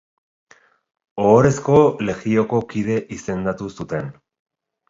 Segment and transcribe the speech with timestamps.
[1.25, 4.11] Ohorezko Legioko kide izendatu zuten.